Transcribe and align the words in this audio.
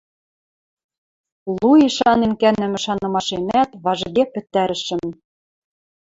Лу 1.59 1.71
и 1.85 1.87
шанен 1.95 2.33
кӓнӹмӹ 2.41 2.79
шанымашемӓт 2.85 3.69
важге 3.83 4.23
пӹтӓрӹшӹм. 4.33 5.03